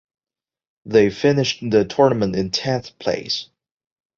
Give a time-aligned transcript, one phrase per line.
[0.83, 3.49] They finished the tournament in tenth place.